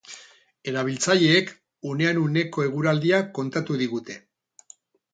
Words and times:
Erabiltzaileek 0.71 1.53
unean 1.91 2.21
uneko 2.23 2.67
eguraldia 2.71 3.23
kontatu 3.39 3.81
digute. 3.87 4.21